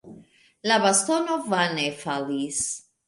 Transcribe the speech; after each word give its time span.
La 0.71 0.79
bastono 0.85 1.37
vane 1.53 1.85
falis. 2.01 2.65